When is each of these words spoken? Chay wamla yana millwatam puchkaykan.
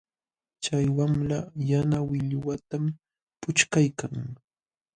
Chay 0.63 0.85
wamla 0.97 1.37
yana 1.69 1.97
millwatam 2.11 2.83
puchkaykan. 3.41 4.15